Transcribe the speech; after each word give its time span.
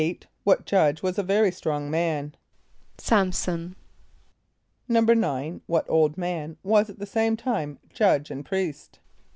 = 0.25 0.43
What 0.45 0.65
judge 0.65 1.03
was 1.03 1.19
a 1.19 1.21
very 1.21 1.51
strong 1.51 1.91
man? 1.91 2.33
=S[)a]m´son.= 2.97 3.75
=9.= 4.89 5.61
What 5.67 5.87
old 5.87 6.17
man 6.17 6.57
was 6.63 6.89
at 6.89 6.97
the 6.97 7.05
same 7.05 7.37
time 7.37 7.77
judge 7.93 8.31
and 8.31 8.43
priest? 8.43 8.97